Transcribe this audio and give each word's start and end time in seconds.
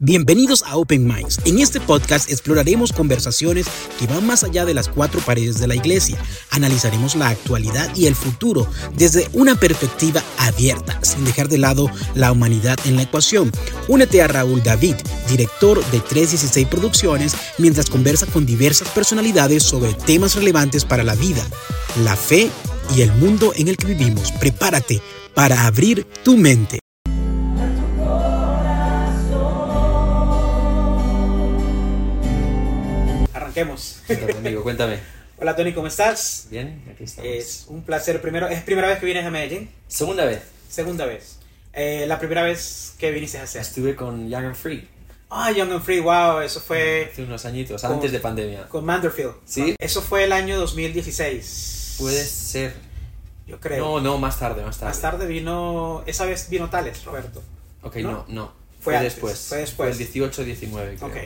Bienvenidos 0.00 0.62
a 0.62 0.76
Open 0.76 1.08
Minds. 1.08 1.40
En 1.44 1.58
este 1.58 1.80
podcast 1.80 2.30
exploraremos 2.30 2.92
conversaciones 2.92 3.66
que 3.98 4.06
van 4.06 4.24
más 4.24 4.44
allá 4.44 4.64
de 4.64 4.72
las 4.72 4.88
cuatro 4.88 5.20
paredes 5.20 5.58
de 5.58 5.66
la 5.66 5.74
iglesia. 5.74 6.16
Analizaremos 6.52 7.16
la 7.16 7.30
actualidad 7.30 7.90
y 7.96 8.06
el 8.06 8.14
futuro 8.14 8.68
desde 8.94 9.28
una 9.32 9.56
perspectiva 9.56 10.22
abierta, 10.38 11.00
sin 11.02 11.24
dejar 11.24 11.48
de 11.48 11.58
lado 11.58 11.90
la 12.14 12.30
humanidad 12.30 12.78
en 12.84 12.94
la 12.94 13.02
ecuación. 13.02 13.50
Únete 13.88 14.22
a 14.22 14.28
Raúl 14.28 14.62
David, 14.62 14.94
director 15.28 15.84
de 15.90 15.98
316 15.98 16.68
Producciones, 16.68 17.34
mientras 17.58 17.90
conversa 17.90 18.26
con 18.26 18.46
diversas 18.46 18.88
personalidades 18.90 19.64
sobre 19.64 19.94
temas 19.94 20.36
relevantes 20.36 20.84
para 20.84 21.02
la 21.02 21.16
vida, 21.16 21.44
la 22.04 22.14
fe 22.14 22.52
y 22.96 23.02
el 23.02 23.12
mundo 23.14 23.52
en 23.56 23.66
el 23.66 23.76
que 23.76 23.88
vivimos. 23.88 24.30
Prepárate 24.30 25.02
para 25.34 25.66
abrir 25.66 26.06
tu 26.22 26.36
mente. 26.36 26.78
Arranquemos. 33.62 34.02
amigo, 34.36 34.62
cuéntame. 34.62 34.98
Hola 35.40 35.56
Tony, 35.56 35.72
¿cómo 35.72 35.86
estás? 35.86 36.46
Bien, 36.50 36.82
aquí 36.92 37.04
estamos. 37.04 37.30
Es 37.30 37.64
un 37.68 37.82
placer. 37.82 38.20
Primero, 38.20 38.48
¿Es 38.48 38.62
primera 38.62 38.88
vez 38.88 38.98
que 38.98 39.06
vienes 39.06 39.24
a 39.26 39.30
Medellín? 39.30 39.68
Segunda 39.88 40.24
vez. 40.24 40.42
Segunda 40.68 41.06
vez. 41.06 41.38
Eh, 41.72 42.04
la 42.06 42.18
primera 42.18 42.42
vez 42.42 42.94
que 42.98 43.10
viniste 43.10 43.38
a 43.38 43.42
hacer. 43.44 43.60
Estuve 43.62 43.94
con 43.96 44.28
Young 44.28 44.46
and 44.46 44.54
Free. 44.54 44.88
Ah, 45.30 45.50
Young 45.52 45.72
and 45.72 45.82
Free, 45.82 46.00
wow, 46.00 46.40
eso 46.40 46.60
fue... 46.60 47.10
Hace 47.12 47.22
unos 47.22 47.44
añitos, 47.44 47.84
antes 47.84 48.10
de 48.12 48.18
pandemia. 48.20 48.66
Con 48.68 48.84
Manderfield. 48.84 49.34
¿Sí? 49.44 49.74
Eso 49.78 50.00
fue 50.02 50.24
el 50.24 50.32
año 50.32 50.58
2016. 50.58 51.96
Puede 51.98 52.24
ser. 52.24 52.74
Yo 53.46 53.60
creo. 53.60 53.84
No, 53.84 54.00
no, 54.00 54.18
más 54.18 54.38
tarde, 54.38 54.62
más 54.62 54.78
tarde. 54.78 54.90
Más 54.90 55.00
tarde 55.00 55.26
vino... 55.26 56.02
Esa 56.06 56.24
vez 56.24 56.48
vino 56.48 56.70
Tales, 56.70 57.04
Roberto. 57.04 57.42
Ok, 57.82 57.96
¿No? 57.96 58.10
no, 58.12 58.24
no. 58.28 58.52
Fue 58.80 58.94
Fue, 58.94 59.02
después. 59.04 59.38
fue 59.48 59.58
después. 59.58 59.90
el 59.92 59.98
18, 59.98 60.44
19, 60.44 60.96
creo. 60.96 61.08
Ok. 61.08 61.16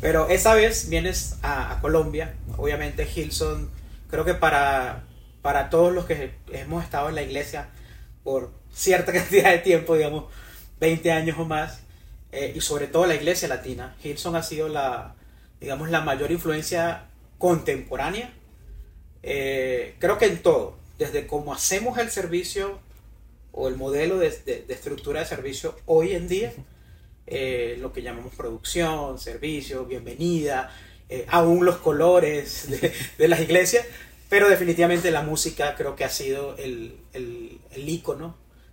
Pero 0.00 0.28
esa 0.28 0.54
vez 0.54 0.88
vienes 0.88 1.36
a, 1.42 1.78
Colombia. 1.80 2.34
Obviamente 2.56 3.08
Hilson, 3.14 3.70
creo 4.08 4.24
que 4.24 4.34
para, 4.34 5.04
para 5.42 5.70
todos 5.70 5.92
los 5.92 6.06
que 6.06 6.32
hemos 6.52 6.84
estado 6.84 7.08
en 7.08 7.14
la 7.14 7.22
iglesia 7.22 7.68
por 8.24 8.50
cierta 8.72 9.12
cantidad 9.12 9.50
de 9.50 9.58
tiempo, 9.58 9.94
digamos, 9.96 10.24
20 10.80 11.12
años 11.12 11.38
o 11.38 11.44
más, 11.44 11.80
eh, 12.32 12.52
y 12.54 12.60
sobre 12.60 12.86
todo 12.86 13.06
la 13.06 13.14
iglesia 13.14 13.48
latina, 13.48 13.96
Hilson 14.02 14.36
ha 14.36 14.42
sido 14.42 14.68
la, 14.68 15.14
digamos, 15.60 15.90
la 15.90 16.00
mayor 16.00 16.30
influencia 16.30 17.06
contemporánea. 17.38 18.32
Eh, 19.22 19.96
creo 19.98 20.16
que 20.16 20.26
en 20.26 20.42
todo, 20.42 20.76
desde 20.98 21.26
cómo 21.26 21.52
hacemos 21.52 21.98
el 21.98 22.10
servicio 22.10 22.78
o 23.52 23.68
el 23.68 23.76
modelo 23.76 24.18
de, 24.18 24.30
de- 24.30 24.62
de 24.62 24.74
estructura 24.74 25.20
de 25.20 25.26
servicio 25.26 25.76
hoy 25.86 26.14
en 26.14 26.28
día, 26.28 26.52
eh, 27.32 27.76
lo 27.78 27.92
que 27.92 28.02
llamamos 28.02 28.34
producción, 28.34 29.16
servicio, 29.20 29.84
bienvenida, 29.84 30.76
eh, 31.08 31.26
aún 31.28 31.64
los 31.64 31.76
colores 31.76 32.68
de, 33.18 33.28
las 33.28 33.38
iglesias, 33.38 33.86
pero 34.28 34.48
definitivamente 34.48 35.12
la 35.12 35.22
música 35.22 35.76
creo 35.76 35.94
que 35.94 36.02
ha 36.02 36.08
sido 36.08 36.56
el, 36.56 36.96
el, 37.12 37.60
el 37.70 38.02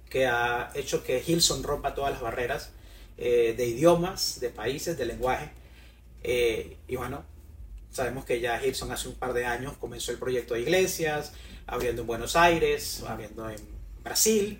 que 0.09 0.25
ha 0.25 0.71
hecho 0.73 1.03
que 1.03 1.23
Hilson 1.25 1.61
rompa 1.61 1.93
todas 1.93 2.13
las 2.13 2.21
barreras 2.21 2.71
eh, 3.19 3.53
de 3.55 3.67
idiomas, 3.67 4.39
de 4.39 4.49
países, 4.49 4.97
de 4.97 5.05
lenguaje. 5.05 5.51
Y 6.23 6.95
bueno, 6.95 7.23
sabemos 7.91 8.25
que 8.25 8.41
ya 8.41 8.59
Hilson 8.61 8.91
hace 8.91 9.07
un 9.07 9.15
par 9.15 9.33
de 9.33 9.45
años 9.45 9.77
comenzó 9.77 10.11
el 10.11 10.17
proyecto 10.17 10.55
de 10.55 10.61
iglesias, 10.61 11.31
abriendo 11.67 12.01
en 12.01 12.07
Buenos 12.07 12.35
Aires, 12.35 13.03
abriendo 13.07 13.47
en 13.51 13.61
Brasil. 14.03 14.59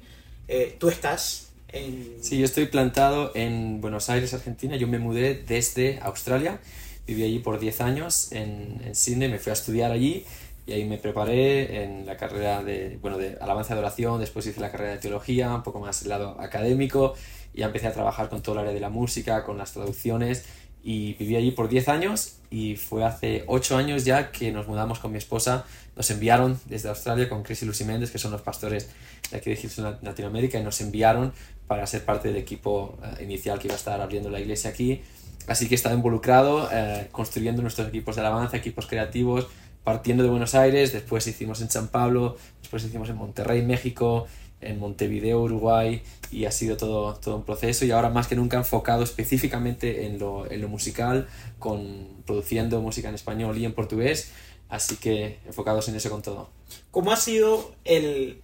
Tú 0.77 0.89
estás 0.89 1.46
en... 1.69 2.17
Sí, 2.21 2.37
yo 2.37 2.45
estoy 2.45 2.65
plantado 2.67 3.31
en 3.35 3.81
Buenos 3.81 4.09
Aires, 4.09 4.33
Argentina. 4.33 4.75
Yo 4.75 4.87
me 4.87 4.99
mudé 4.99 5.43
desde 5.47 5.99
Australia. 6.01 6.59
Viví 7.05 7.23
allí 7.23 7.39
por 7.39 7.59
10 7.59 7.81
años 7.81 8.31
en, 8.31 8.81
en 8.85 8.95
Sydney. 8.95 9.29
Me 9.29 9.39
fui 9.39 9.49
a 9.49 9.53
estudiar 9.53 9.91
allí 9.91 10.25
y 10.67 10.73
ahí 10.73 10.83
me 10.83 10.97
preparé 10.97 11.83
en 11.83 12.05
la 12.05 12.17
carrera 12.17 12.61
de, 12.61 12.99
bueno, 13.01 13.17
de 13.17 13.37
alabanza 13.39 13.73
de 13.73 13.79
oración. 13.79 14.19
Después 14.19 14.45
hice 14.45 14.59
la 14.59 14.69
carrera 14.69 14.91
de 14.91 14.97
teología, 14.97 15.53
un 15.55 15.63
poco 15.63 15.79
más 15.79 16.01
el 16.01 16.09
lado 16.09 16.39
académico. 16.41 17.15
Y 17.53 17.63
empecé 17.63 17.87
a 17.87 17.93
trabajar 17.93 18.27
con 18.27 18.41
todo 18.41 18.55
el 18.55 18.61
área 18.61 18.73
de 18.73 18.81
la 18.81 18.89
música, 18.89 19.45
con 19.45 19.57
las 19.57 19.71
traducciones. 19.71 20.45
Y 20.83 21.13
viví 21.13 21.37
allí 21.37 21.51
por 21.51 21.69
10 21.69 21.87
años 21.87 22.37
y 22.51 22.75
fue 22.75 23.03
hace 23.05 23.43
8 23.47 23.77
años 23.77 24.05
ya 24.05 24.31
que 24.31 24.51
nos 24.51 24.67
mudamos 24.67 24.99
con 24.99 25.11
mi 25.11 25.17
esposa. 25.17 25.65
Nos 25.95 26.11
enviaron 26.11 26.59
desde 26.65 26.89
Australia 26.89 27.29
con 27.29 27.43
Chris 27.43 27.63
y 27.63 27.65
Lucy 27.65 27.85
Méndez, 27.85 28.11
que 28.11 28.19
son 28.19 28.31
los 28.31 28.41
pastores 28.41 28.89
de 29.31 29.37
aquí 29.37 29.49
de 29.49 29.55
Houston, 29.55 29.97
Latinoamérica, 30.01 30.59
y 30.59 30.63
nos 30.63 30.79
enviaron 30.81 31.33
para 31.67 31.85
ser 31.85 32.05
parte 32.05 32.29
del 32.29 32.37
equipo 32.37 32.97
eh, 33.03 33.23
inicial 33.23 33.59
que 33.59 33.67
iba 33.67 33.75
a 33.75 33.77
estar 33.77 33.99
abriendo 34.01 34.29
la 34.29 34.39
iglesia 34.39 34.69
aquí. 34.69 35.01
Así 35.47 35.67
que 35.67 35.75
he 35.75 35.77
estado 35.77 35.95
involucrado 35.95 36.69
eh, 36.71 37.07
construyendo 37.11 37.61
nuestros 37.61 37.87
equipos 37.87 38.15
de 38.15 38.21
alabanza, 38.21 38.57
equipos 38.57 38.87
creativos, 38.87 39.47
partiendo 39.83 40.23
de 40.23 40.29
Buenos 40.29 40.55
Aires, 40.55 40.91
después 40.91 41.25
hicimos 41.27 41.61
en 41.61 41.69
San 41.69 41.87
Pablo, 41.87 42.37
después 42.59 42.83
hicimos 42.83 43.09
en 43.09 43.15
Monterrey, 43.15 43.61
México, 43.61 44.27
en 44.59 44.79
Montevideo, 44.79 45.41
Uruguay, 45.41 46.01
y 46.31 46.45
ha 46.45 46.51
sido 46.51 46.75
todo, 46.75 47.15
todo 47.15 47.37
un 47.37 47.43
proceso 47.43 47.85
y 47.85 47.91
ahora 47.91 48.09
más 48.09 48.27
que 48.27 48.35
nunca 48.35 48.57
enfocado 48.57 49.03
específicamente 49.03 50.05
en 50.05 50.19
lo, 50.19 50.49
en 50.51 50.61
lo 50.61 50.67
musical, 50.67 51.27
con, 51.59 52.07
produciendo 52.25 52.81
música 52.81 53.07
en 53.07 53.15
español 53.15 53.57
y 53.57 53.63
en 53.63 53.73
portugués, 53.73 54.31
así 54.67 54.97
que 54.97 55.39
enfocados 55.45 55.87
en 55.87 55.95
eso 55.95 56.09
con 56.09 56.21
todo. 56.21 56.49
¿Cómo 56.91 57.13
ha 57.13 57.17
sido 57.17 57.73
el, 57.85 58.41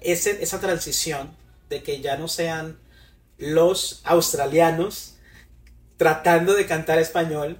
ese, 0.00 0.42
esa 0.42 0.58
transición 0.58 1.30
de 1.72 1.82
que 1.82 2.00
ya 2.00 2.16
no 2.16 2.28
sean 2.28 2.78
los 3.38 4.02
australianos 4.04 5.16
tratando 5.96 6.54
de 6.54 6.66
cantar 6.66 6.98
español 6.98 7.58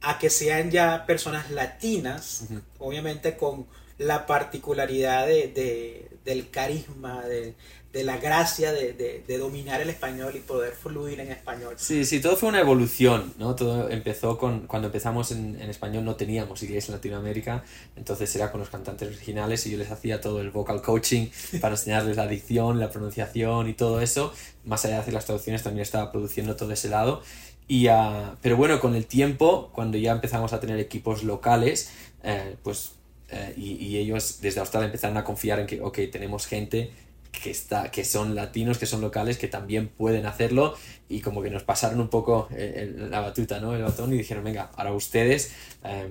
a 0.00 0.18
que 0.18 0.30
sean 0.30 0.70
ya 0.70 1.06
personas 1.06 1.50
latinas, 1.50 2.46
obviamente 2.78 3.36
con 3.36 3.66
la 3.98 4.26
particularidad 4.26 5.26
de, 5.26 5.48
de- 5.48 6.10
del 6.24 6.50
carisma, 6.50 7.22
de, 7.24 7.54
de 7.92 8.04
la 8.04 8.18
gracia 8.18 8.72
de, 8.72 8.92
de- 8.92 9.38
dominar 9.38 9.80
el 9.80 9.88
español 9.88 10.34
y 10.36 10.40
poder 10.40 10.72
fluir 10.74 11.20
en 11.20 11.30
español? 11.32 11.74
Sí, 11.78 12.04
sí, 12.04 12.20
todo 12.20 12.36
fue 12.36 12.50
una 12.50 12.60
evolución, 12.60 13.32
¿no? 13.38 13.54
Todo 13.54 13.88
empezó 13.88 14.36
con, 14.36 14.66
cuando 14.66 14.88
empezamos 14.88 15.32
en, 15.32 15.58
en 15.60 15.70
español 15.70 16.04
no 16.04 16.14
teníamos 16.16 16.62
iglesia 16.62 16.92
en 16.92 16.96
Latinoamérica, 16.96 17.64
entonces 17.96 18.34
era 18.36 18.50
con 18.52 18.60
los 18.60 18.68
cantantes 18.68 19.08
originales 19.08 19.66
y 19.66 19.70
yo 19.70 19.78
les 19.78 19.90
hacía 19.90 20.20
todo 20.20 20.40
el 20.40 20.50
vocal 20.50 20.82
coaching 20.82 21.28
para 21.60 21.74
enseñarles 21.74 22.16
la 22.16 22.26
dicción, 22.26 22.78
la 22.78 22.90
pronunciación 22.90 23.68
y 23.68 23.74
todo 23.74 24.00
eso. 24.00 24.32
Más 24.64 24.84
allá 24.84 24.96
de 24.96 25.00
hacer 25.00 25.14
las 25.14 25.24
traducciones 25.24 25.62
también 25.62 25.82
estaba 25.82 26.12
produciendo 26.12 26.56
todo 26.56 26.70
ese 26.72 26.88
lado. 26.90 27.22
Y, 27.68 27.86
ah, 27.88 28.36
pero 28.42 28.56
bueno, 28.56 28.80
con 28.80 28.94
el 28.94 29.06
tiempo, 29.06 29.70
cuando 29.74 29.98
ya 29.98 30.12
empezamos 30.12 30.52
a 30.52 30.60
tener 30.60 30.78
equipos 30.78 31.22
locales, 31.22 31.90
eh, 32.22 32.56
pues, 32.62 32.92
eh, 33.30 33.54
y, 33.56 33.72
y 33.74 33.98
ellos 33.98 34.38
desde 34.40 34.60
Australia 34.60 34.86
empezaron 34.86 35.16
a 35.18 35.24
confiar 35.24 35.60
en 35.60 35.66
que, 35.66 35.80
ok, 35.82 35.98
tenemos 36.10 36.46
gente 36.46 36.90
que, 37.32 37.50
está, 37.50 37.90
que 37.90 38.04
son 38.04 38.34
latinos, 38.34 38.78
que 38.78 38.86
son 38.86 39.00
locales, 39.00 39.38
que 39.38 39.48
también 39.48 39.88
pueden 39.88 40.26
hacerlo 40.26 40.74
y 41.08 41.20
como 41.20 41.42
que 41.42 41.50
nos 41.50 41.62
pasaron 41.62 42.00
un 42.00 42.08
poco 42.08 42.48
eh, 42.50 42.92
la 42.96 43.20
batuta, 43.20 43.60
¿no? 43.60 43.74
El 43.74 43.82
batón 43.82 44.12
y 44.12 44.18
dijeron, 44.18 44.44
venga, 44.44 44.70
ahora 44.76 44.92
ustedes 44.92 45.52
eh, 45.84 46.08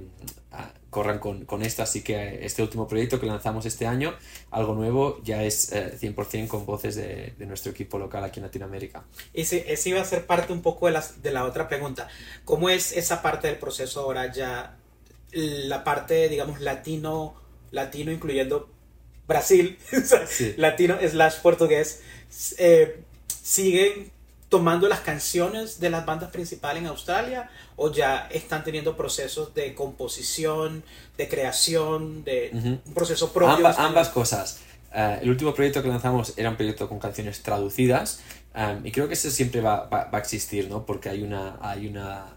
ah, 0.52 0.72
corran 0.90 1.20
con, 1.20 1.46
con 1.46 1.62
esto, 1.64 1.84
así 1.84 2.02
que 2.02 2.46
este 2.46 2.62
último 2.62 2.88
proyecto 2.88 3.20
que 3.20 3.26
lanzamos 3.26 3.66
este 3.66 3.86
año, 3.86 4.16
algo 4.52 4.74
nuevo, 4.74 5.22
ya 5.24 5.44
es 5.44 5.72
eh, 5.72 5.98
100% 6.00 6.48
con 6.48 6.66
voces 6.66 6.96
de, 6.96 7.34
de 7.38 7.46
nuestro 7.46 7.72
equipo 7.72 7.98
local 8.00 8.24
aquí 8.24 8.40
en 8.40 8.46
Latinoamérica. 8.46 9.06
Ese, 9.34 9.72
ese 9.72 9.90
iba 9.90 10.02
a 10.02 10.06
ser 10.06 10.26
parte 10.26 10.54
un 10.54 10.62
poco 10.62 10.88
de, 10.88 10.94
las, 10.94 11.22
de 11.22 11.32
la 11.32 11.46
otra 11.46 11.68
pregunta. 11.68 12.08
¿Cómo 12.46 12.70
es 12.70 12.96
esa 12.96 13.22
parte 13.22 13.48
del 13.48 13.58
proceso 13.58 14.02
ahora 14.02 14.32
ya? 14.32 14.78
La 15.34 15.84
parte, 15.84 16.30
digamos, 16.30 16.62
latino, 16.62 17.36
latino 17.72 18.12
incluyendo 18.14 18.77
Brasil, 19.28 19.78
Sí. 20.30 20.54
latino 20.58 20.98
slash 21.08 21.36
portugués, 21.42 22.02
eh, 22.58 23.02
¿siguen 23.44 24.12
tomando 24.50 24.88
las 24.88 25.02
canciones 25.02 25.80
de 25.82 25.90
las 25.90 26.06
bandas 26.06 26.32
principales 26.32 26.82
en 26.82 26.88
Australia 26.88 27.50
o 27.76 27.92
ya 27.92 28.28
están 28.32 28.64
teniendo 28.64 28.96
procesos 28.96 29.54
de 29.54 29.76
composición, 29.76 30.84
de 31.18 31.28
creación, 31.28 32.24
de 32.24 32.52
Ujú. 32.54 32.68
un 32.86 32.94
proceso 32.94 33.34
propio? 33.34 33.56
Amba- 33.68 33.76
ambas 33.78 34.10
cosas. 34.10 34.60
Eh, 34.94 35.20
el 35.22 35.30
último 35.30 35.54
proyecto 35.54 35.84
que 35.84 35.90
lanzamos 35.90 36.34
era 36.38 36.50
un 36.50 36.56
proyecto 36.56 36.88
con 36.88 36.98
canciones 36.98 37.44
traducidas 37.44 38.22
um, 38.56 38.86
y 38.86 38.92
creo 38.94 39.10
que 39.10 39.16
eso 39.16 39.30
siempre 39.30 39.60
va, 39.60 39.86
va- 39.90 40.06
va 40.06 40.18
a 40.18 40.22
existir, 40.22 40.70
¿no? 40.70 40.86
Porque 40.86 41.10
hay 41.10 41.24
una, 41.24 41.58
hay 41.62 41.88
una 41.88 42.37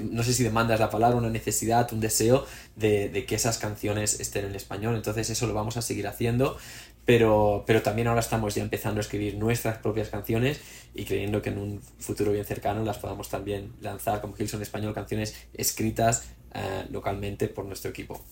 no 0.00 0.22
sé 0.22 0.32
si 0.32 0.42
demanda 0.42 0.74
es 0.74 0.80
la 0.80 0.90
palabra, 0.90 1.16
una 1.16 1.30
necesidad, 1.30 1.92
un 1.92 2.00
deseo 2.00 2.46
de, 2.76 3.24
que 3.26 3.34
esas 3.34 3.58
canciones 3.58 4.20
estén 4.20 4.44
en 4.44 4.54
español. 4.54 4.96
Entonces 4.96 5.28
eso 5.30 5.46
lo 5.46 5.54
vamos 5.54 5.76
a 5.76 5.82
seguir 5.82 6.06
haciendo, 6.06 6.56
pero, 7.04 7.64
pero 7.66 7.82
también 7.82 8.08
ahora 8.08 8.20
estamos 8.20 8.54
ya 8.54 8.62
empezando 8.62 9.00
a 9.00 9.02
escribir 9.02 9.36
nuestras 9.36 9.78
propias 9.78 10.08
canciones 10.08 10.60
y 10.94 11.04
creyendo 11.04 11.42
que 11.42 11.50
en 11.50 11.58
un 11.58 11.82
futuro 11.98 12.32
bien 12.32 12.44
cercano 12.44 12.84
las 12.84 12.98
podamos 12.98 13.28
también 13.28 13.72
lanzar 13.80 14.20
como 14.20 14.34
Hilson 14.36 14.62
Español, 14.62 14.94
canciones 14.94 15.34
escritas 15.54 16.24
eh, 16.54 16.86
localmente 16.90 17.48
por 17.48 17.64
nuestro 17.64 17.90
equipo. 17.90 18.24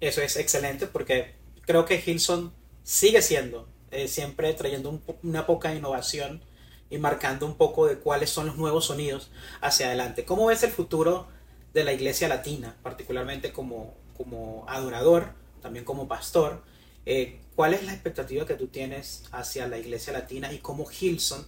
Eso 0.00 0.20
es 0.20 0.36
excelente 0.36 0.86
porque 0.86 1.34
creo 1.62 1.84
que 1.84 2.02
Hilson 2.04 2.52
sigue 2.82 3.22
siendo, 3.22 3.68
eh, 3.90 4.08
siempre 4.08 4.52
trayendo 4.54 5.00
una 5.22 5.46
poca 5.46 5.74
innovación 5.74 6.42
y 6.92 6.98
marcando 6.98 7.46
un 7.46 7.54
poco 7.54 7.86
de 7.86 7.96
cuáles 7.96 8.28
son 8.28 8.46
los 8.46 8.58
nuevos 8.58 8.84
sonidos 8.84 9.30
hacia 9.62 9.86
adelante. 9.86 10.26
¿Cómo 10.26 10.46
ves 10.46 10.62
el 10.62 10.70
futuro 10.70 11.26
de 11.72 11.84
la 11.84 11.94
iglesia 11.94 12.28
latina, 12.28 12.76
particularmente 12.82 13.50
como, 13.50 13.94
como 14.14 14.66
adorador, 14.68 15.32
también 15.62 15.86
como 15.86 16.06
pastor? 16.06 16.62
Eh, 17.06 17.40
¿Cuál 17.56 17.72
es 17.72 17.84
la 17.84 17.94
expectativa 17.94 18.44
que 18.44 18.56
tú 18.56 18.66
tienes 18.66 19.24
hacia 19.32 19.66
la 19.68 19.78
iglesia 19.78 20.12
latina 20.12 20.52
y 20.52 20.58
cómo 20.58 20.86
Hilson, 20.90 21.46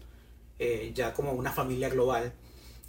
eh, 0.58 0.93
ya 0.94 1.12
como 1.12 1.32
una 1.32 1.52
familia 1.52 1.91
global, 1.91 2.32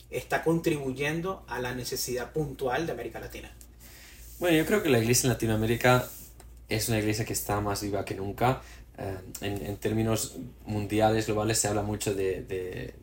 está 0.09 0.41
contribuyendo 0.41 1.43
a 1.49 1.59
la 1.59 1.75
necesidad 1.75 2.31
puntual 2.31 2.85
de 2.85 2.93
América 2.93 3.19
Latina? 3.19 3.53
Bueno, 4.39 4.55
yo 4.55 4.65
creo 4.65 4.81
que 4.81 4.87
la 4.87 4.99
iglesia 4.99 5.27
en 5.27 5.33
Latinoamérica 5.33 6.09
es 6.69 6.89
una 6.89 6.99
iglesia 6.99 7.25
que 7.25 7.33
está 7.33 7.61
más 7.61 7.81
viva 7.81 8.05
que 8.05 8.15
nunca. 8.15 8.61
Eh, 8.97 9.17
en, 9.41 9.65
en, 9.65 9.77
términos 9.77 10.37
mundiales, 10.65 11.27
globales, 11.27 11.59
se 11.59 11.67
habla 11.67 11.81
mucho 11.81 12.13
de, 12.13 12.43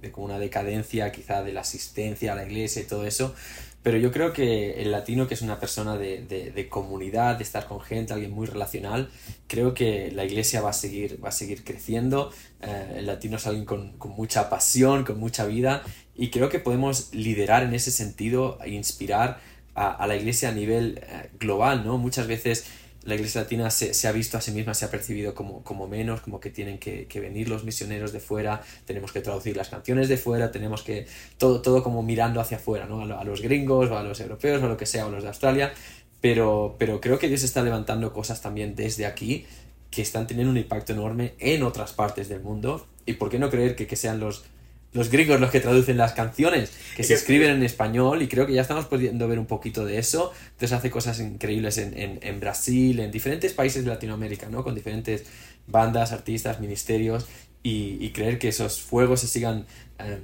de, 0.01 0.11
como 0.11 0.27
una 0.27 0.39
decadencia 0.39 1.13
quizá 1.13 1.43
de 1.43 1.53
la 1.53 1.61
asistencia 1.61 2.33
a 2.33 2.35
la 2.35 2.45
iglesia 2.47 2.81
y 2.81 2.87
todo 2.87 3.05
eso, 3.05 3.35
pero 3.83 3.99
yo 3.99 4.13
creo 4.13 4.33
que 4.33 4.81
el 4.81 4.93
latino, 4.93 5.27
que 5.27 5.35
es 5.35 5.43
una 5.43 5.59
persona 5.59 5.99
de, 5.99 6.23
de, 6.25 6.69
comunidad, 6.69 7.37
de 7.37 7.43
estar 7.43 7.67
con 7.67 7.81
gente, 7.81 8.13
alguien 8.13 8.31
muy 8.31 8.47
relacional, 8.47 9.11
creo 9.49 9.75
que 9.75 10.11
la 10.13 10.25
iglesia 10.25 10.63
va 10.63 10.71
a 10.71 10.73
seguir, 10.73 11.23
va 11.23 11.31
a 11.31 11.33
seguir 11.33 11.65
creciendo. 11.65 12.31
Eh, 12.61 12.95
el 12.99 13.07
latino 13.07 13.37
es 13.37 13.47
alguien 13.47 13.65
con, 13.65 13.99
con, 13.99 14.13
mucha 14.13 14.49
pasión, 14.49 15.05
con 15.05 15.19
mucha 15.19 15.47
vida, 15.47 15.83
y 16.15 16.31
creo 16.31 16.49
que 16.49 16.61
podemos 16.61 17.13
liderar 17.13 17.65
en 17.65 17.75
ese 17.75 17.91
sentido 17.91 18.59
e 18.63 18.71
inspirar 18.71 19.41
a, 19.75 19.91
a 19.91 20.07
la 20.07 20.17
iglesia 20.17 20.51
a 20.51 20.53
nivel 20.53 21.01
eh, 21.03 21.31
global, 21.41 21.85
¿no? 21.85 21.99
Muchas 21.99 22.29
veces 22.29 22.67
la 23.05 23.15
iglesia 23.15 23.43
latina 23.43 23.71
se, 23.71 23.95
se, 23.95 24.07
ha 24.07 24.13
visto 24.13 24.39
a 24.39 24.41
sí 24.41 24.53
misma, 24.53 24.75
se 24.75 24.85
ha 24.85 24.91
percibido 24.91 25.35
como, 25.35 25.65
como 25.65 25.89
menos, 25.89 26.21
como 26.21 26.39
que 26.41 26.51
tienen 26.51 26.79
que, 26.79 27.07
venir 27.21 27.49
los 27.49 27.65
misioneros 27.65 28.13
de 28.13 28.21
fuera, 28.21 28.63
tenemos 28.85 29.13
que 29.13 29.21
traducir 29.21 29.57
las 29.57 29.69
canciones 29.69 30.09
de 30.09 30.17
fuera, 30.17 30.53
tenemos 30.53 30.83
que, 30.83 31.07
todo, 31.37 31.63
todo 31.63 31.83
como 31.83 32.03
mirando 32.03 32.41
hacia 32.41 32.59
afuera, 32.59 32.87
¿no? 32.87 33.03
A, 33.03 33.25
los 33.25 33.41
gringos 33.43 33.91
o 33.91 33.99
a 33.99 34.03
los 34.03 34.21
europeos 34.21 34.63
o 34.63 34.67
a 34.67 34.69
lo 34.69 34.77
que 34.77 34.87
sea, 34.87 35.07
o 35.07 35.11
los 35.11 35.23
de 35.23 35.29
Australia, 35.29 35.73
pero, 36.21 36.77
pero 36.79 37.01
creo 37.01 37.19
que 37.19 37.29
Dios 37.29 37.43
está 37.43 37.63
levantando 37.63 38.13
cosas 38.13 38.41
también 38.41 38.77
desde 38.77 39.07
aquí 39.07 39.47
que 39.91 40.03
están 40.03 40.27
teniendo 40.27 40.51
un 40.51 40.59
impacto 40.59 40.93
enorme 40.93 41.35
en 41.39 41.63
otras 41.65 41.93
partes 41.93 42.29
del 42.29 42.41
mundo, 42.41 42.87
y 43.05 43.15
por 43.15 43.31
qué 43.31 43.39
no 43.39 43.51
creer 43.51 43.75
que, 43.75 43.87
que 43.87 43.97
sean 43.97 44.21
los, 44.21 44.45
los 44.93 45.11
gringos 45.11 45.41
los 45.41 45.51
que 45.51 45.61
traducen 45.61 45.97
las 45.97 46.13
canciones, 46.13 46.71
que 46.97 47.03
se 47.03 47.15
escriben 47.15 47.51
en 47.51 47.63
español 47.63 48.23
y 48.23 48.29
creo 48.29 48.47
que 48.47 48.53
ya 48.53 48.63
estamos 48.63 48.87
pudiendo 48.87 49.27
ver 49.27 49.39
un 49.39 49.47
poquito 49.47 49.85
de 49.85 49.99
eso. 49.99 50.33
Entonces 50.53 50.73
hace 50.73 50.91
cosas 50.91 51.19
increíbles 51.21 51.79
en, 51.79 51.99
en, 51.99 52.19
en 52.23 52.41
Brasil, 52.41 53.01
en 53.01 53.11
diferentes 53.11 53.53
países 53.55 53.85
de 53.85 53.91
Latinoamérica, 53.91 54.49
¿no? 54.49 54.63
Con 54.63 54.75
diferentes 54.75 55.25
bandas, 55.67 56.13
artistas, 56.13 56.61
ministerios 56.61 57.27
y, 57.63 57.97
y 58.05 58.13
creer 58.13 58.39
que 58.39 58.49
esos 58.49 58.81
fuegos 58.81 59.21
se 59.21 59.29
sigan 59.29 59.67
eh, 59.99 60.19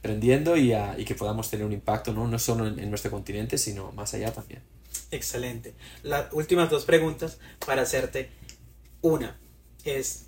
prendiendo 0.00 0.56
y, 0.56 0.72
a, 0.72 0.98
y, 0.98 1.04
que 1.04 1.14
podamos 1.14 1.50
tener 1.50 1.66
un 1.66 1.72
impacto, 1.72 2.12
¿no? 2.12 2.26
No 2.26 2.38
solo 2.38 2.66
en, 2.66 2.78
en 2.78 2.88
nuestro 2.88 3.10
continente, 3.10 3.58
sino 3.58 3.92
más 3.92 4.14
allá 4.14 4.32
también. 4.32 4.62
Excelente. 5.10 5.74
Las 6.02 6.32
últimas 6.32 6.70
dos 6.70 6.84
preguntas 6.84 7.38
para 7.66 7.82
hacerte. 7.82 8.30
Una 9.00 9.38
es, 9.84 10.26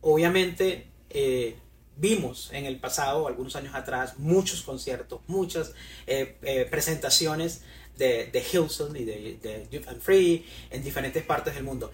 obviamente, 0.00 0.86
eh, 1.10 1.56
vimos 1.96 2.50
en 2.52 2.66
el 2.66 2.78
pasado, 2.78 3.26
algunos 3.26 3.56
años 3.56 3.74
atrás, 3.74 4.18
muchos 4.18 4.62
conciertos, 4.62 5.20
muchas 5.26 5.72
eh, 6.06 6.36
eh, 6.42 6.66
presentaciones 6.70 7.62
de, 7.96 8.26
de 8.26 8.40
Hilson 8.52 8.96
y 8.96 9.04
de, 9.04 9.38
de 9.42 9.66
Youth 9.70 9.88
and 9.88 10.00
Free 10.00 10.46
en 10.70 10.82
diferentes 10.82 11.22
partes 11.22 11.54
del 11.54 11.64
mundo. 11.64 11.92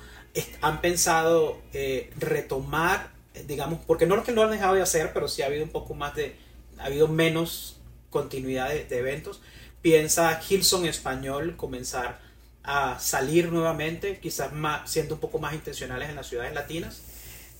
han 0.60 0.80
pensado 0.80 1.60
eh, 1.72 2.10
retomar, 2.16 3.10
digamos, 3.46 3.80
porque 3.86 4.06
no 4.06 4.16
es 4.16 4.24
que 4.24 4.32
no 4.32 4.42
han 4.42 4.50
dejado 4.50 4.74
de 4.74 4.82
hacer, 4.82 5.12
pero 5.12 5.28
sí 5.28 5.42
ha 5.42 5.46
habido 5.46 5.64
un 5.64 5.70
poco 5.70 5.94
más 5.94 6.14
de, 6.14 6.36
ha 6.78 6.86
habido 6.86 7.08
menos 7.08 7.76
continuidad 8.10 8.68
de, 8.68 8.84
de 8.84 8.98
eventos. 8.98 9.40
Piensa 9.82 10.40
Hilson 10.48 10.86
español 10.86 11.56
comenzar 11.56 12.20
a 12.62 12.98
salir 13.00 13.50
nuevamente, 13.50 14.18
quizás 14.20 14.52
más, 14.52 14.90
siendo 14.90 15.14
un 15.14 15.20
poco 15.20 15.38
más 15.38 15.54
intencionales 15.54 16.10
en 16.10 16.16
las 16.16 16.28
ciudades 16.28 16.52
latinas. 16.52 17.02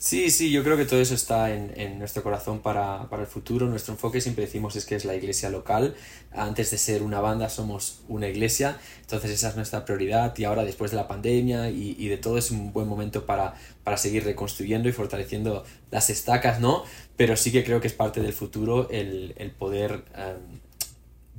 Sí, 0.01 0.31
sí, 0.31 0.53
yo 0.53 0.63
creo 0.63 0.77
que 0.77 0.85
todo 0.85 1.01
eso 1.01 1.17
está 1.17 1.53
en, 1.53 1.73
en 1.75 1.99
nuestro 1.99 2.23
corazón 2.23 2.61
para, 2.61 3.09
para, 3.11 3.23
el 3.23 3.29
futuro. 3.29 3.67
Nuestro 3.67 3.95
enfoque 3.95 4.21
siempre 4.21 4.45
decimos 4.45 4.77
es 4.77 4.87
que 4.87 4.95
es 4.95 5.05
la 5.05 5.17
iglesia 5.17 5.51
local. 5.51 5.97
Antes 6.31 6.71
de 6.71 6.79
ser 6.79 7.03
una 7.03 7.21
banda 7.21 7.49
somos 7.49 8.03
una 8.07 8.29
iglesia, 8.29 8.79
entonces 9.01 9.33
esa 9.33 9.49
es 9.49 9.57
nuestra 9.57 9.85
prioridad 9.85 10.39
y 10.39 10.45
ahora 10.45 10.63
después 10.65 10.93
de 10.93 10.99
la 10.99 11.09
pandemia 11.09 11.71
y, 11.71 11.97
y 11.99 12.07
de 12.07 12.17
todo 12.17 12.39
es 12.39 12.53
un 12.53 12.73
buen 12.73 12.87
momento 12.87 13.27
para, 13.27 13.55
para 13.83 13.97
seguir 13.97 14.25
reconstruyendo 14.25 14.89
y 14.89 14.93
fortaleciendo 14.93 15.65
las 15.91 16.11
estacas, 16.11 16.61
¿no? 16.61 16.85
Pero 17.17 17.37
sí 17.37 17.51
que 17.51 17.65
creo 17.65 17.81
que 17.81 17.89
es 17.89 17.95
parte 17.95 18.21
del 18.21 18.33
futuro 18.33 18.89
el, 18.91 19.35
el 19.37 19.51
poder 19.51 20.05
um, 20.15 20.61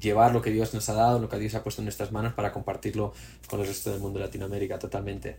llevar 0.02 0.34
lo 0.34 0.42
que 0.42 0.52
Dios 0.52 0.74
nos 0.74 0.90
ha 0.90 0.96
dado, 0.96 1.20
lo 1.20 1.30
que 1.30 1.40
Dios 1.40 1.56
ha 1.56 1.64
puesto 1.64 1.82
en 1.82 1.86
nuestras 1.86 2.12
manos 2.12 2.34
para 2.34 2.52
compartirlo 2.52 3.14
con 3.48 3.62
el 3.62 3.68
resto 3.68 3.90
del 3.90 4.02
mundo 4.02 4.20
de 4.20 4.26
Latinoamérica 4.26 4.78
totalmente. 4.78 5.38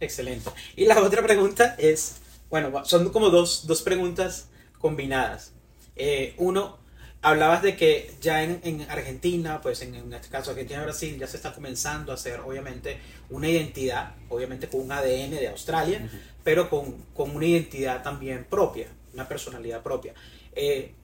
Excelente. 0.00 0.50
Y 0.76 0.84
la 0.84 1.00
otra 1.00 1.22
pregunta 1.22 1.74
es 1.78 2.16
bueno, 2.50 2.84
son 2.84 3.10
como 3.10 3.30
dos, 3.30 3.66
dos 3.66 3.82
preguntas 3.82 4.48
combinadas. 4.78 5.52
Eh, 5.96 6.34
uno, 6.38 6.78
hablabas 7.22 7.62
de 7.62 7.76
que 7.76 8.10
ya 8.20 8.42
en, 8.42 8.60
en 8.62 8.82
Argentina, 8.82 9.60
pues 9.60 9.82
en, 9.82 9.94
en, 9.94 10.12
este 10.12 10.28
caso 10.28 10.50
Argentina 10.52 10.80
y 10.80 10.84
Brasil, 10.84 11.18
ya 11.18 11.26
se 11.26 11.36
está 11.36 11.52
comenzando 11.52 12.12
a 12.12 12.14
hacer 12.14 12.40
obviamente 12.40 12.98
una 13.30 13.48
identidad, 13.48 14.14
obviamente 14.28 14.68
con 14.68 14.80
un 14.80 14.92
ADN 14.92 15.30
de 15.30 15.48
Australia, 15.48 16.00
uh 16.02 16.06
-huh. 16.06 16.20
pero 16.44 16.70
con, 16.70 16.92
con, 17.14 17.34
una 17.34 17.46
identidad 17.46 18.02
también 18.02 18.44
propia, 18.44 18.88
una 19.12 19.28
personalidad 19.28 19.82
propia. 19.82 20.14
Eh, 20.54 20.94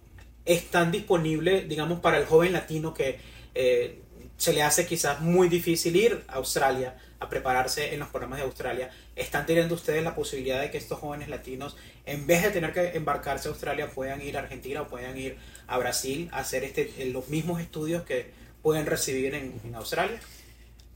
es 0.44 0.70
tan 0.70 0.93
disponible, 0.93 1.62
digamos, 1.62 2.00
para 2.00 2.19
el 2.19 2.26
joven 2.26 2.52
latino 2.52 2.93
que 2.93 3.19
eh, 3.55 4.02
se 4.37 4.53
le 4.53 4.63
hace 4.63 4.87
quizás 4.87 5.21
muy 5.21 5.49
difícil 5.49 5.97
ir 5.97 6.25
a 6.29 6.35
Australia 6.35 6.97
a 7.21 7.29
prepararse 7.29 7.95
en 7.95 8.01
los 8.01 8.09
programas 8.09 8.39
de 8.39 8.45
Australia. 8.45 8.91
¿Están 9.17 9.47
teniendo 9.47 9.75
ustedes 9.75 10.03
la 10.03 10.15
posibilidad 10.15 10.61
de 10.61 10.71
que 10.71 10.79
estos 10.79 10.99
jóvenes 10.99 11.29
latinos, 11.29 11.77
en 12.05 12.27
vez 12.27 12.43
de 12.43 12.51
tener 12.51 12.73
que 12.73 12.97
embarcarse 12.97 13.49
a 13.49 13.53
Australia, 13.53 13.89
puedan 13.89 14.21
ir 14.21 14.37
a 14.37 14.41
Argentina 14.41 14.83
o 14.83 14.89
puedan 14.89 15.17
ir 15.17 15.37
a 15.67 15.79
Brasil 15.79 16.29
a 16.33 16.41
hacer 16.41 16.65
este, 16.65 16.93
los 17.07 17.29
mismos 17.29 17.61
estudios 17.61 18.03
que 18.03 18.31
pueden 18.63 18.87
recibir 18.87 19.35
en, 19.35 19.61
en 19.65 19.75
Australia? 19.75 20.19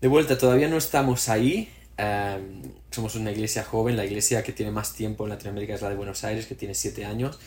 De 0.00 0.08
vuelta, 0.08 0.36
todavía 0.38 0.68
no 0.68 0.76
estamos 0.76 1.28
ahí. 1.28 1.70
Um, 1.98 2.62
somos 2.90 3.16
una 3.16 3.32
iglesia 3.32 3.64
joven, 3.64 3.96
la 3.96 4.04
iglesia 4.04 4.44
que 4.44 4.52
tiene 4.52 4.70
más 4.70 4.94
tiempo 4.94 5.24
en 5.24 5.30
Latinoamérica 5.30 5.74
es 5.74 5.82
la 5.82 5.88
de 5.88 5.96
Buenos 5.96 6.22
Aires, 6.22 6.46
que 6.46 6.54
tiene 6.54 6.74
siete 6.74 7.04
años. 7.04 7.40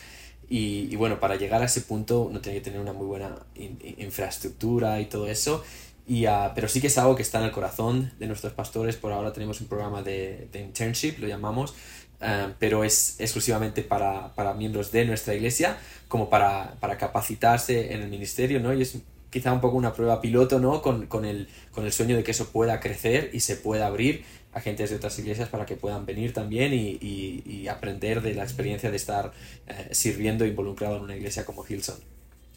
Y, 0.54 0.96
bueno, 0.96 1.18
para 1.18 1.36
llegar 1.36 1.62
a 1.62 1.64
ese 1.64 1.80
punto 1.80 2.24
uno 2.24 2.42
tiene 2.42 2.58
que 2.58 2.64
tener 2.64 2.78
una 2.78 2.92
muy 2.92 3.06
buena 3.06 3.38
in, 3.54 3.78
infraestructura 3.96 5.00
y 5.00 5.06
todo 5.06 5.26
eso. 5.26 5.64
Y, 6.06 6.26
uh, 6.26 6.50
pero 6.54 6.68
sí 6.68 6.78
que 6.78 6.88
es 6.88 6.98
algo 6.98 7.16
que 7.16 7.22
está 7.22 7.38
en 7.38 7.44
el 7.46 7.52
corazón 7.52 8.12
de 8.18 8.26
nuestros 8.26 8.52
pastores. 8.52 8.96
Por 8.96 9.12
ahora 9.12 9.32
tenemos 9.32 9.62
un 9.62 9.68
programa 9.68 10.02
de, 10.02 10.48
de 10.52 10.60
internship, 10.60 11.18
lo 11.20 11.26
llamamos, 11.26 11.72
um, 12.20 12.52
pero 12.58 12.84
es 12.84 13.18
exclusivamente 13.18 13.80
para, 13.82 14.34
para, 14.34 14.52
miembros 14.52 14.92
de 14.92 15.06
nuestra 15.06 15.34
iglesia, 15.34 15.78
como 16.06 16.28
para, 16.28 16.74
para, 16.80 16.98
capacitarse 16.98 17.94
en 17.94 18.02
el 18.02 18.10
ministerio, 18.10 18.60
¿no? 18.60 18.74
Y 18.74 18.82
es 18.82 18.98
quizá 19.30 19.54
un 19.54 19.62
poco 19.62 19.78
una 19.78 19.94
prueba 19.94 20.20
piloto, 20.20 20.58
¿no? 20.58 20.82
Con, 20.82 21.06
con, 21.06 21.24
el, 21.24 21.48
con 21.70 21.86
el 21.86 21.92
sueño 21.92 22.14
de 22.14 22.24
que 22.24 22.32
eso 22.32 22.50
pueda 22.50 22.78
crecer 22.78 23.30
y 23.32 23.40
se 23.40 23.56
pueda 23.56 23.86
abrir 23.86 24.26
a 24.52 24.60
gentes 24.60 24.90
de 24.90 24.96
otras 24.96 25.18
iglesias 25.18 25.48
para 25.48 25.66
que 25.66 25.76
puedan 25.76 26.04
venir 26.06 26.32
también 26.32 26.74
y, 26.74 26.98
y, 27.00 27.42
y 27.46 27.68
aprender 27.68 28.20
de 28.20 28.34
la 28.34 28.42
experiencia 28.42 28.90
de 28.90 28.96
estar 28.96 29.32
eh, 29.66 29.88
sirviendo 29.92 30.44
involucrado 30.44 30.96
en 30.96 31.02
una 31.02 31.16
iglesia 31.16 31.44
como 31.44 31.64
Hillsong. 31.64 32.00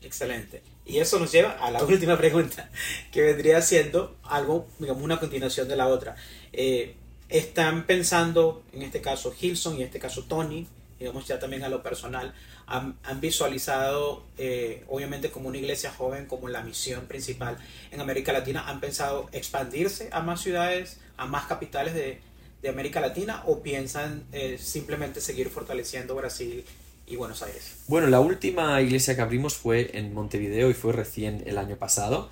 Excelente. 0.01 0.61
Y 0.85 0.99
eso 0.99 1.19
nos 1.19 1.31
lleva 1.31 1.51
a 1.51 1.71
la 1.71 1.83
última 1.85 2.17
pregunta, 2.17 2.69
que 3.11 3.21
vendría 3.21 3.61
siendo 3.61 4.15
algo, 4.23 4.67
digamos, 4.79 5.03
una 5.03 5.19
continuación 5.19 5.67
de 5.67 5.75
la 5.75 5.87
otra. 5.87 6.15
Eh, 6.53 6.95
están 7.29 7.87
pensando, 7.87 8.63
en 8.71 8.83
este 8.83 9.01
caso 9.01 9.33
Hilson 9.39 9.77
y 9.77 9.81
en 9.81 9.87
este 9.87 9.99
caso 9.99 10.23
Tony, 10.25 10.67
digamos 10.99 11.27
ya 11.27 11.39
también 11.39 11.63
a 11.63 11.69
lo 11.69 11.83
personal, 11.83 12.33
han, 12.67 12.97
han 13.03 13.21
visualizado, 13.21 14.23
eh, 14.37 14.83
obviamente 14.87 15.31
como 15.31 15.49
una 15.49 15.57
iglesia 15.57 15.91
joven, 15.91 16.25
como 16.25 16.47
la 16.47 16.61
misión 16.61 17.05
principal 17.05 17.57
en 17.91 18.01
América 18.01 18.33
Latina, 18.33 18.67
han 18.67 18.79
pensado 18.79 19.29
expandirse 19.31 20.09
a 20.11 20.21
más 20.21 20.41
ciudades, 20.41 20.99
a 21.17 21.25
más 21.25 21.45
capitales 21.45 21.93
de, 21.93 22.19
de 22.61 22.69
América 22.69 22.99
Latina 22.99 23.43
o 23.45 23.61
piensan 23.61 24.23
eh, 24.31 24.57
simplemente 24.59 25.21
seguir 25.21 25.49
fortaleciendo 25.49 26.15
Brasil 26.15 26.65
y 27.07 27.15
Buenos 27.15 27.43
Aires? 27.43 27.83
Bueno, 27.87 28.07
la 28.07 28.19
última 28.19 28.81
iglesia 28.81 29.15
que 29.15 29.21
abrimos 29.21 29.55
fue 29.55 29.91
en 29.93 30.13
Montevideo 30.13 30.69
y 30.69 30.73
fue 30.73 30.93
recién 30.93 31.43
el 31.45 31.57
año 31.57 31.75
pasado. 31.75 32.29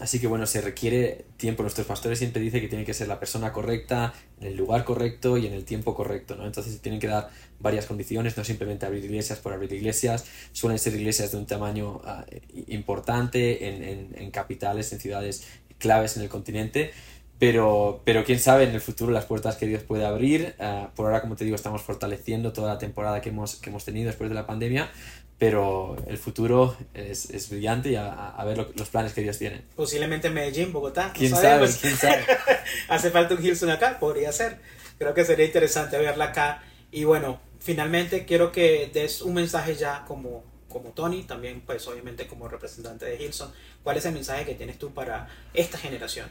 Así 0.00 0.18
que 0.18 0.26
bueno, 0.26 0.44
se 0.46 0.60
requiere 0.60 1.24
tiempo. 1.36 1.62
Nuestros 1.62 1.86
pastores 1.86 2.18
siempre 2.18 2.42
dicen 2.42 2.60
que 2.60 2.68
tiene 2.68 2.84
que 2.84 2.94
ser 2.94 3.06
la 3.06 3.20
persona 3.20 3.52
correcta, 3.52 4.12
en 4.40 4.48
el 4.48 4.56
lugar 4.56 4.84
correcto 4.84 5.38
y 5.38 5.46
en 5.46 5.52
el 5.52 5.64
tiempo 5.64 5.94
correcto, 5.94 6.34
¿no? 6.34 6.46
Entonces 6.46 6.80
tienen 6.80 7.00
que 7.00 7.06
dar 7.06 7.30
varias 7.60 7.86
condiciones, 7.86 8.36
no 8.36 8.44
simplemente 8.44 8.86
abrir 8.86 9.04
iglesias 9.04 9.38
por 9.38 9.52
abrir 9.52 9.72
iglesias. 9.72 10.26
Suelen 10.52 10.78
ser 10.78 10.94
iglesias 10.94 11.30
de 11.30 11.38
un 11.38 11.46
tamaño 11.46 12.02
uh, 12.04 12.24
importante 12.66 13.68
en, 13.68 14.14
en, 14.14 14.30
capitales, 14.32 14.92
en 14.92 15.00
ciudades 15.00 15.46
claves 15.78 16.16
en 16.16 16.24
el 16.24 16.28
continente. 16.28 16.90
Pero, 17.38 18.02
pero 18.04 18.24
quién 18.24 18.38
sabe 18.38 18.64
en 18.64 18.70
el 18.70 18.80
futuro 18.80 19.12
las 19.12 19.26
puertas 19.26 19.56
que 19.56 19.66
Dios 19.66 19.82
puede 19.82 20.04
abrir. 20.04 20.54
Uh, 20.58 20.88
por 20.94 21.06
ahora, 21.06 21.20
como 21.20 21.36
te 21.36 21.44
digo, 21.44 21.56
estamos 21.56 21.82
fortaleciendo 21.82 22.52
toda 22.52 22.74
la 22.74 22.78
temporada 22.78 23.20
que 23.20 23.28
hemos, 23.30 23.56
que 23.56 23.70
hemos 23.70 23.84
tenido 23.84 24.06
después 24.08 24.28
de 24.28 24.34
la 24.34 24.46
pandemia. 24.46 24.90
Pero 25.38 25.96
el 26.06 26.16
futuro 26.16 26.76
es, 26.94 27.30
es 27.30 27.50
brillante 27.50 27.90
y 27.90 27.96
a, 27.96 28.30
a 28.30 28.44
ver 28.44 28.58
los 28.58 28.88
planes 28.88 29.12
que 29.12 29.22
Dios 29.22 29.38
tiene. 29.38 29.62
Posiblemente 29.74 30.30
Medellín, 30.30 30.72
Bogotá. 30.72 31.12
¿Quién 31.12 31.34
sabe? 31.34 31.68
¿Quién 31.80 31.96
sabe? 31.96 32.24
Hace 32.88 33.10
falta 33.10 33.34
un 33.34 33.44
Hilson 33.44 33.70
acá, 33.70 33.98
podría 33.98 34.32
ser. 34.32 34.58
Creo 34.98 35.12
que 35.12 35.24
sería 35.24 35.44
interesante 35.44 35.98
verla 35.98 36.26
acá. 36.26 36.62
Y 36.92 37.04
bueno, 37.04 37.40
finalmente 37.58 38.24
quiero 38.24 38.52
que 38.52 38.90
des 38.92 39.22
un 39.22 39.34
mensaje 39.34 39.74
ya 39.74 40.04
como, 40.06 40.44
como 40.68 40.90
Tony, 40.90 41.24
también 41.24 41.62
pues 41.62 41.86
obviamente 41.88 42.26
como 42.26 42.46
representante 42.46 43.06
de 43.06 43.22
Hilson. 43.22 43.52
¿Cuál 43.82 43.96
es 43.96 44.04
el 44.06 44.14
mensaje 44.14 44.44
que 44.44 44.54
tienes 44.54 44.78
tú 44.78 44.94
para 44.94 45.28
esta 45.52 45.78
generación? 45.78 46.30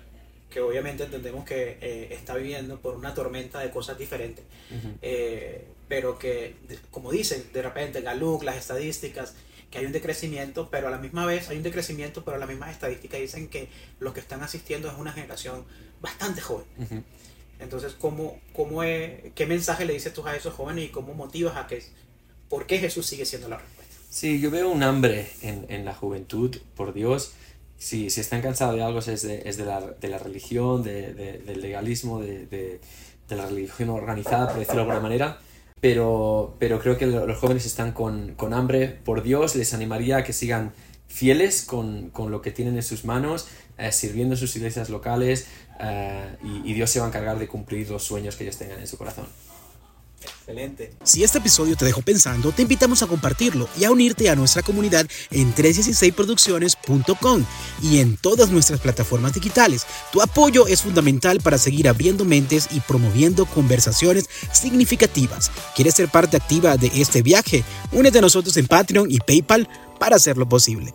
Que 0.53 0.61
obviamente 0.61 1.03
entendemos 1.03 1.45
que 1.45 1.79
eh, 1.81 2.09
está 2.11 2.35
viviendo 2.35 2.79
por 2.79 2.95
una 2.95 3.15
tormenta 3.15 3.59
de 3.59 3.71
cosas 3.71 3.97
diferentes, 3.97 4.45
eh, 5.01 5.65
pero 5.87 6.19
que, 6.19 6.55
como 6.91 7.11
dicen, 7.11 7.43
de 7.51 7.63
repente 7.63 8.01
la 8.01 8.13
LUC, 8.13 8.43
las 8.43 8.57
estadísticas, 8.57 9.33
que 9.71 9.79
hay 9.79 9.85
un 9.85 9.91
decrecimiento, 9.91 10.69
pero 10.69 10.89
a 10.89 10.91
la 10.91 10.99
misma 10.99 11.25
vez 11.25 11.49
hay 11.49 11.57
un 11.57 11.63
decrecimiento, 11.63 12.23
pero 12.23 12.37
a 12.37 12.39
las 12.39 12.47
mismas 12.47 12.69
estadísticas 12.69 13.19
dicen 13.19 13.47
que 13.47 13.67
los 13.99 14.13
que 14.13 14.19
están 14.19 14.43
asistiendo 14.43 14.87
es 14.91 14.95
una 14.95 15.11
generación 15.11 15.65
bastante 15.99 16.39
joven. 16.39 16.67
Entonces, 17.59 17.95
¿cómo, 17.99 18.39
cómo 18.53 18.83
es, 18.83 19.33
¿qué 19.33 19.47
mensaje 19.47 19.85
le 19.85 19.93
dices 19.93 20.13
tú 20.13 20.25
a 20.27 20.35
esos 20.35 20.53
jóvenes 20.53 20.85
y 20.85 20.89
cómo 20.89 21.15
motivas 21.15 21.55
a 21.57 21.65
que, 21.65 21.83
por 22.47 22.67
qué 22.67 22.77
Jesús 22.77 23.07
sigue 23.07 23.25
siendo 23.25 23.49
la 23.49 23.57
respuesta? 23.57 23.95
Sí, 24.11 24.39
yo 24.39 24.51
veo 24.51 24.69
un 24.69 24.83
hambre 24.83 25.31
en, 25.41 25.65
en 25.69 25.83
la 25.83 25.95
juventud 25.95 26.55
por 26.75 26.93
Dios 26.93 27.33
si, 27.77 28.09
si 28.09 28.21
están 28.21 28.41
cansados 28.41 28.75
de 28.75 28.83
algo 28.83 28.99
es 28.99 29.21
de, 29.21 29.43
es 29.45 29.57
de, 29.57 29.65
la, 29.65 29.81
de 29.81 30.07
la, 30.07 30.17
religión, 30.17 30.83
de, 30.83 31.13
del 31.13 31.61
legalismo, 31.61 32.21
de, 32.21 32.79
la 33.29 33.45
religión 33.47 33.89
organizada, 33.89 34.47
por 34.47 34.59
decirlo 34.59 34.81
de 34.81 34.91
alguna 34.91 34.99
manera. 34.99 35.39
Pero, 35.81 36.55
pero 36.59 36.79
creo 36.79 36.97
que 36.97 37.07
los 37.07 37.37
jóvenes 37.37 37.65
están 37.65 37.91
con, 37.91 38.35
con 38.35 38.53
hambre 38.53 38.87
por 38.87 39.21
Dios, 39.21 39.55
les 39.55 39.73
animaría 39.73 40.17
a 40.17 40.23
que 40.23 40.31
sigan 40.31 40.71
fieles 41.07 41.63
con, 41.63 42.09
con 42.09 42.31
lo 42.31 42.41
que 42.41 42.51
tienen 42.51 42.75
en 42.75 42.83
sus 42.83 43.03
manos, 43.03 43.47
eh, 43.77 43.91
sirviendo 43.91 44.35
en 44.35 44.39
sus 44.39 44.55
iglesias 44.55 44.89
locales 44.89 45.47
eh, 45.79 46.37
y 46.41 46.73
Dios 46.73 46.89
se 46.89 46.99
va 46.99 47.05
a 47.05 47.09
encargar 47.09 47.37
de 47.37 47.47
cumplir 47.47 47.89
los 47.89 48.03
sueños 48.03 48.35
que 48.35 48.45
ellos 48.45 48.57
tengan 48.57 48.79
en 48.79 48.87
su 48.87 48.97
corazón. 48.97 49.25
Excelente. 50.43 50.91
Si 51.03 51.23
este 51.23 51.37
episodio 51.37 51.77
te 51.77 51.85
dejó 51.85 52.01
pensando, 52.01 52.51
te 52.51 52.63
invitamos 52.63 53.01
a 53.01 53.07
compartirlo 53.07 53.69
y 53.79 53.85
a 53.85 53.91
unirte 53.91 54.29
a 54.29 54.35
nuestra 54.35 54.61
comunidad 54.61 55.07
en 55.31 55.55
316producciones.com 55.55 57.45
y 57.81 57.99
en 57.99 58.17
todas 58.17 58.49
nuestras 58.49 58.81
plataformas 58.81 59.33
digitales. 59.33 59.85
Tu 60.11 60.21
apoyo 60.21 60.67
es 60.67 60.81
fundamental 60.81 61.39
para 61.39 61.57
seguir 61.57 61.87
abriendo 61.87 62.25
mentes 62.25 62.67
y 62.71 62.81
promoviendo 62.81 63.45
conversaciones 63.45 64.29
significativas. 64.51 65.49
¿Quieres 65.77 65.95
ser 65.95 66.09
parte 66.09 66.35
activa 66.35 66.75
de 66.75 66.91
este 66.93 67.21
viaje? 67.21 67.63
Únete 67.93 68.17
a 68.17 68.21
nosotros 68.21 68.57
en 68.57 68.67
Patreon 68.67 69.09
y 69.09 69.19
PayPal 69.19 69.69
para 69.97 70.17
hacerlo 70.17 70.49
posible. 70.49 70.93